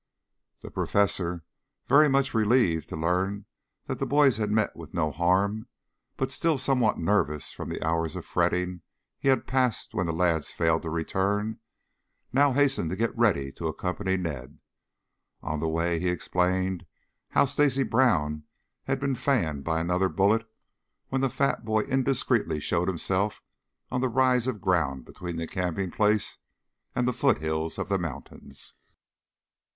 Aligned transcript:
The 0.63 0.71
professor, 0.71 1.43
very 1.85 2.09
much 2.09 2.33
relieved 2.33 2.89
to 2.89 2.95
learn 2.95 3.45
that 3.85 3.99
the 3.99 4.07
boys 4.07 4.37
had 4.37 4.49
met 4.49 4.75
with 4.75 4.95
no 4.95 5.11
harm, 5.11 5.67
but 6.17 6.31
still 6.31 6.57
somewhat 6.57 6.97
nervous 6.97 7.53
from 7.53 7.69
the 7.69 7.85
hours 7.87 8.15
of 8.15 8.25
fretting 8.25 8.81
he 9.19 9.27
had 9.27 9.45
passed 9.45 9.93
when 9.93 10.07
the 10.07 10.11
lads 10.11 10.49
failed 10.51 10.81
to 10.81 10.89
return, 10.89 11.59
now 12.33 12.51
hastened 12.51 12.89
to 12.89 12.95
get 12.95 13.15
ready 13.15 13.51
to 13.51 13.67
accompany 13.67 14.17
Ned. 14.17 14.57
On 15.43 15.59
the 15.59 15.67
way 15.69 15.99
he 15.99 16.09
explained 16.09 16.87
bow 17.35 17.45
Stacy 17.45 17.83
Brown 17.83 18.45
had 18.85 18.99
been 18.99 19.13
fanned 19.13 19.63
by 19.63 19.79
another 19.79 20.09
bullet 20.09 20.49
when 21.09 21.21
the 21.21 21.29
fat 21.29 21.63
boy 21.63 21.81
indiscreetly 21.81 22.59
showed 22.59 22.87
himself 22.87 23.43
on 23.91 24.01
the 24.01 24.09
rise 24.09 24.47
of 24.47 24.61
ground 24.61 25.05
between 25.05 25.35
the 25.35 25.45
camping 25.45 25.91
place 25.91 26.39
and 26.95 27.07
the 27.07 27.13
foothills 27.13 27.77
of 27.77 27.87
the 27.87 27.99
mountains. 27.99 28.73